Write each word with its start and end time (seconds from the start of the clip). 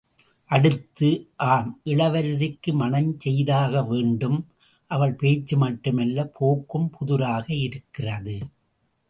அடுத்து... 0.49 1.09
ஆம் 1.47 1.81
இளவரசிக்கு 1.85 2.71
மணம் 2.73 3.19
செய்தாக 3.19 3.83
வேண்டும்!... 3.83 4.39
அவள் 4.91 5.15
பேச்சு 5.15 5.57
மட்டுமல்ல, 5.57 6.25
போக்கும் 6.39 6.89
புதிராக 6.89 7.45
இருக்கிறது. 7.59 8.37